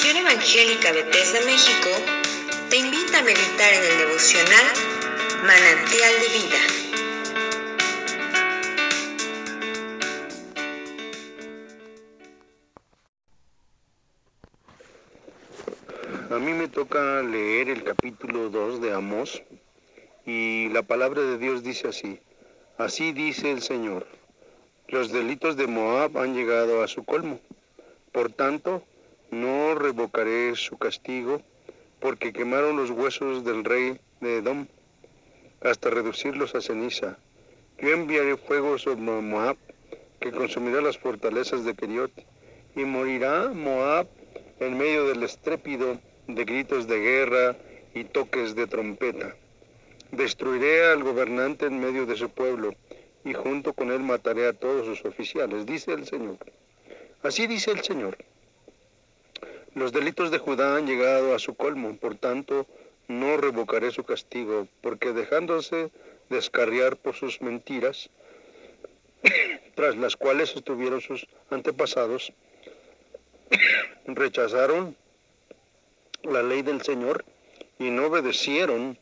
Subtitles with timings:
[0.00, 1.90] Evangélica Bethesda México
[2.70, 4.66] te invita a meditar en el devocional
[5.42, 6.60] Manantial de Vida.
[16.30, 19.42] A mí me toca leer el capítulo 2 de Amós
[20.24, 22.18] y la palabra de Dios dice así,
[22.78, 24.06] así dice el Señor,
[24.88, 27.40] los delitos de Moab han llegado a su colmo,
[28.10, 28.82] por tanto
[29.32, 31.40] no revocaré su castigo,
[32.00, 34.66] porque quemaron los huesos del rey de Edom
[35.62, 37.18] hasta reducirlos a ceniza.
[37.78, 39.56] Yo enviaré fuego sobre Moab,
[40.20, 42.12] que consumirá las fortalezas de Keriot,
[42.76, 44.06] y morirá Moab
[44.60, 47.56] en medio del estrépido de gritos de guerra
[47.94, 49.34] y toques de trompeta.
[50.10, 52.74] Destruiré al gobernante en medio de su pueblo,
[53.24, 56.36] y junto con él mataré a todos sus oficiales, dice el Señor.
[57.22, 58.18] Así dice el Señor.
[59.74, 62.66] Los delitos de Judá han llegado a su colmo, por tanto,
[63.08, 65.90] no revocaré su castigo, porque dejándose
[66.28, 68.10] descarriar por sus mentiras,
[69.74, 72.32] tras las cuales estuvieron sus antepasados,
[74.06, 74.94] rechazaron
[76.22, 77.24] la ley del Señor
[77.78, 78.98] y no obedecieron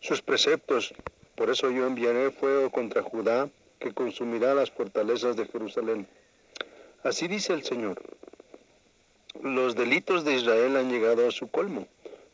[0.00, 0.92] sus preceptos.
[1.36, 6.06] Por eso yo enviaré fuego contra Judá que consumirá las fortalezas de Jerusalén.
[7.04, 8.00] Así dice el Señor.
[9.40, 11.86] Los delitos de Israel han llegado a su colmo.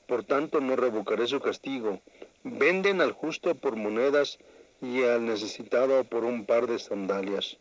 [0.07, 2.01] Por tanto no revocaré su castigo.
[2.43, 4.39] Venden al justo por monedas
[4.81, 7.59] y al necesitado por un par de sandalias.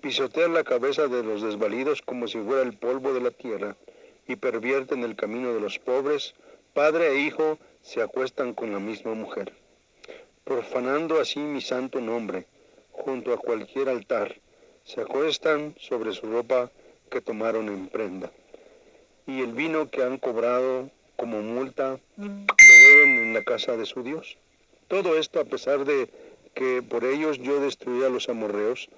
[0.00, 3.76] Pisotean la cabeza de los desvalidos como si fuera el polvo de la tierra
[4.26, 6.34] y pervierten el camino de los pobres,
[6.74, 9.52] padre e hijo se acuestan con la misma mujer,
[10.44, 12.46] profanando así mi santo nombre,
[12.90, 14.40] junto a cualquier altar,
[14.84, 16.70] se acuestan sobre su ropa
[17.10, 18.32] que tomaron en prenda.
[19.26, 24.02] Y el vino que han cobrado como multa lo beben en la casa de su
[24.02, 24.36] Dios.
[24.88, 26.10] Todo esto a pesar de
[26.54, 28.88] que por ellos yo destruí a los amorreos,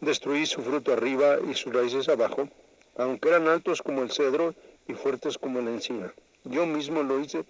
[0.00, 2.48] destruí su fruto arriba y sus raíces abajo,
[2.96, 4.54] aunque eran altos como el cedro
[4.86, 6.12] y fuertes como la encina.
[6.44, 7.44] Yo mismo lo hice,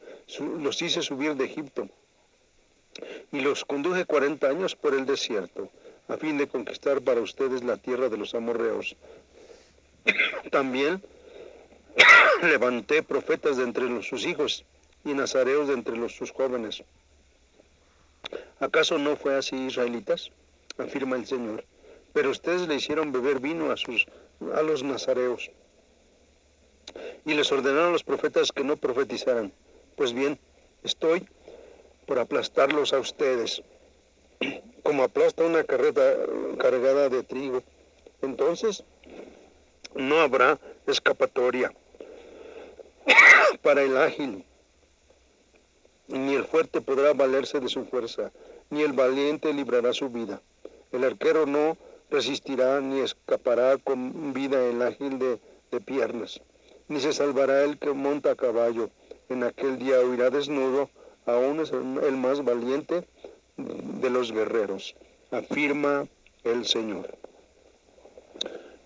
[0.61, 1.89] los hice subir de Egipto
[3.33, 5.71] y los conduje cuarenta años por el desierto,
[6.09, 8.97] a fin de conquistar para ustedes la tierra de los amorreos.
[10.51, 11.03] También
[12.43, 14.65] levanté profetas de entre los, sus hijos
[15.05, 16.83] y nazareos de entre los, sus jóvenes.
[18.61, 20.31] ¿Acaso no fue así, israelitas?
[20.79, 21.65] afirma el Señor.
[22.13, 24.07] Pero ustedes le hicieron beber vino a, sus,
[24.55, 25.51] a los nazareos
[27.25, 29.53] y les ordenaron a los profetas que no profetizaran.
[29.97, 30.39] Pues bien,
[30.85, 31.29] estoy
[32.07, 33.63] por aplastarlos a ustedes,
[34.83, 36.15] como aplasta una carreta
[36.59, 37.63] cargada de trigo.
[38.23, 38.85] Entonces,
[39.95, 41.73] no habrá escapatoria
[43.69, 44.47] para el ágil,
[46.07, 48.33] ni el fuerte podrá valerse de su fuerza,
[48.71, 50.41] ni el valiente librará su vida.
[50.91, 51.77] El arquero no
[52.09, 55.39] resistirá ni escapará con vida el ágil de,
[55.81, 56.41] piernas
[56.89, 58.89] ni se salvará el que monta a caballo.
[59.29, 60.89] En aquel día huirá desnudo,
[61.27, 63.07] aún es el más valiente
[63.59, 64.97] de los guerreros,
[65.31, 66.09] afirma
[66.43, 67.19] el Señor.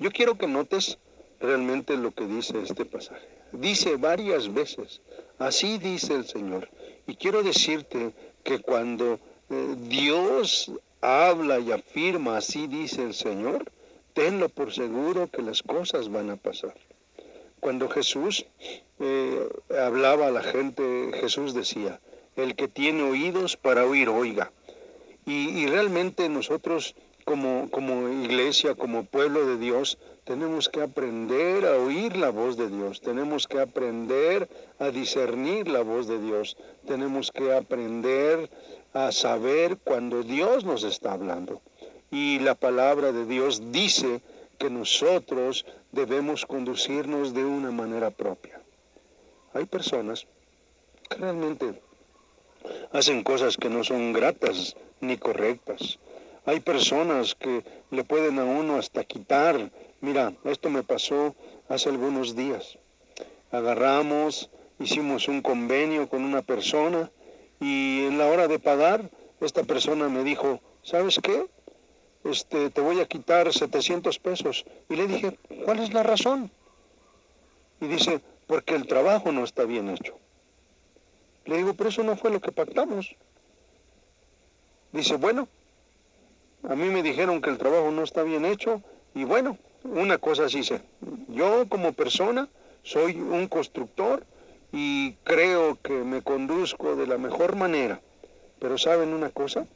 [0.01, 0.99] Yo quiero que notes
[1.39, 3.42] realmente lo que dice este pasaje.
[3.53, 5.01] Dice varias veces,
[5.39, 6.69] así dice el Señor.
[7.07, 9.21] Y quiero decirte que cuando
[9.51, 13.71] eh, Dios habla y afirma, así dice el Señor,
[14.15, 16.75] tenlo por seguro que las cosas van a pasar.
[17.61, 18.47] Cuando Jesús
[18.99, 19.49] eh,
[19.79, 22.01] hablaba a la gente, Jesús decía,
[22.37, 24.53] el que tiene oídos para oír, oiga.
[25.25, 32.17] Y, realmente nosotros como, como iglesia, como pueblo de Dios, tenemos que aprender a oír
[32.17, 36.57] la voz de Dios, tenemos que aprender a discernir la voz de Dios,
[36.87, 38.51] tenemos que aprender
[38.93, 41.61] a saber cuando Dios nos está hablando.
[42.11, 44.21] Y la palabra de Dios dice
[44.59, 48.61] que nosotros debemos conducirnos de una manera propia.
[49.55, 50.27] Hay personas
[51.09, 51.83] que realmente
[52.93, 55.99] hacen cosas que no son gratas ni correctas.
[56.45, 59.71] Hay personas que le pueden a uno hasta quitar.
[60.01, 61.35] Mira, esto me pasó
[61.69, 62.79] hace algunos días.
[63.51, 67.11] Agarramos, hicimos un convenio con una persona
[67.61, 69.11] y en la hora de pagar,
[69.41, 71.47] esta persona me dijo, ¿sabes qué?
[72.25, 74.65] este, te voy a quitar 700 pesos.
[74.89, 76.51] Y le dije, ¿cuál es la razón?
[77.81, 80.19] Y dice, porque el trabajo no está bien hecho.
[81.45, 83.17] Le digo, pero eso no fue lo que pactamos.
[84.93, 85.49] Dice, bueno,
[86.69, 88.83] a mí me dijeron que el trabajo no está bien hecho
[89.15, 90.81] y bueno, una cosa sí sé,
[91.29, 92.49] yo como persona
[92.83, 94.25] soy un constructor
[94.73, 98.01] y creo que me conduzco de la mejor manera.
[98.59, 99.67] Pero ¿saben una cosa?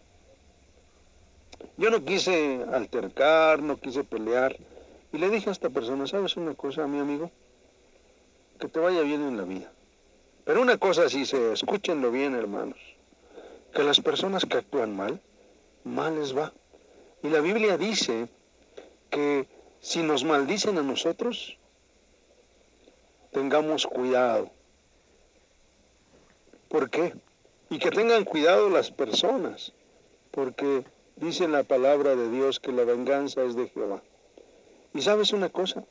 [1.77, 4.57] Yo no quise altercar, no quise pelear.
[5.13, 7.31] Y le dije a esta persona, ¿sabes una cosa, mi amigo?
[8.59, 9.71] Que te vaya bien en la vida.
[10.45, 12.79] Pero una cosa sí se, escúchenlo bien, hermanos.
[13.75, 15.21] Que las personas que actúan mal,
[15.85, 16.53] mal les va.
[17.27, 18.29] Y la Biblia dice
[19.11, 19.49] que
[19.81, 21.59] si nos maldicen a nosotros,
[23.33, 24.49] tengamos cuidado.
[26.69, 27.15] ¿Por qué?
[27.69, 29.73] Y que tengan cuidado las personas,
[30.31, 30.85] porque
[31.17, 34.05] dice la palabra de Dios que la venganza es de Jehová.
[34.95, 35.85] Y sabes una cosa,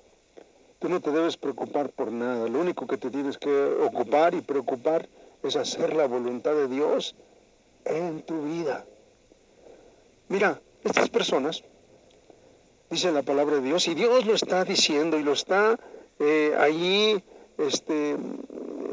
[0.80, 4.42] tú no te debes preocupar por nada, lo único que te tienes que ocupar y
[4.42, 5.10] preocupar
[5.44, 7.14] es hacer la voluntad de Dios
[7.84, 8.86] en tu vida.
[10.30, 11.64] Mira, estas personas,
[12.90, 15.80] dice la palabra de Dios, y Dios lo está diciendo y lo está
[16.20, 17.22] eh, allí
[17.58, 18.16] este,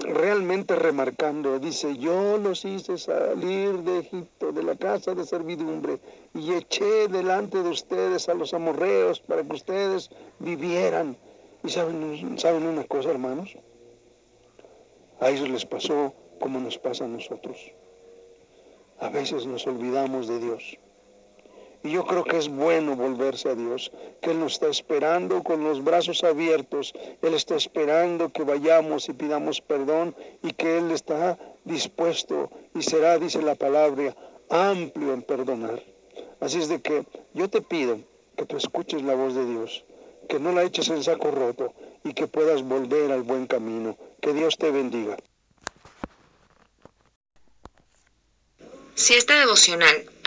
[0.00, 6.00] realmente remarcando, dice, yo los hice salir de Egipto, de la casa de servidumbre,
[6.34, 11.16] y eché delante de ustedes a los amorreos para que ustedes vivieran.
[11.62, 13.54] Y saben, saben una cosa, hermanos,
[15.20, 17.56] a ellos les pasó como nos pasa a nosotros.
[18.98, 20.78] A veces nos olvidamos de Dios.
[21.84, 23.90] Y yo creo que es bueno volverse a Dios,
[24.20, 26.92] que Él nos está esperando con los brazos abiertos.
[27.22, 33.18] Él está esperando que vayamos y pidamos perdón y que Él está dispuesto y será,
[33.18, 34.14] dice la palabra,
[34.48, 35.82] amplio en perdonar.
[36.40, 37.98] Así es de que yo te pido
[38.36, 39.84] que tú escuches la voz de Dios,
[40.28, 41.72] que no la eches en saco roto
[42.04, 43.96] y que puedas volver al buen camino.
[44.20, 45.16] Que Dios te bendiga.
[48.94, 50.10] Si esta devocional